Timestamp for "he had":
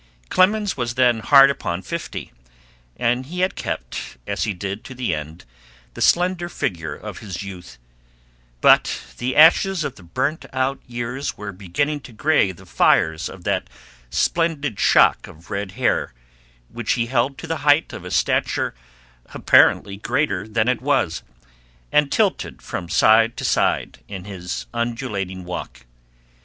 3.27-3.53